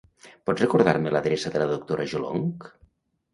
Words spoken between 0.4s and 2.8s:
Pots recordar-me l'adreça de la doctora Jolonch?